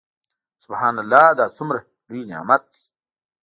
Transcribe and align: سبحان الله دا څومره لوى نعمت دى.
سبحان 0.63 0.95
الله 1.03 1.25
دا 1.39 1.45
څومره 1.57 1.79
لوى 2.07 2.21
نعمت 2.31 2.63
دى. 2.73 2.81